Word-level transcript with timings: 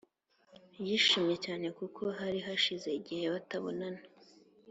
yishimye 0.87 1.35
cyane 1.45 1.67
kuko 1.77 2.01
hari 2.19 2.39
hashize 2.47 2.87
igihe 2.99 3.25
batabonana, 3.33 4.01